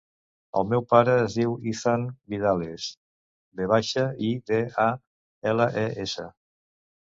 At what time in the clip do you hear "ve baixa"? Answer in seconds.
3.61-4.07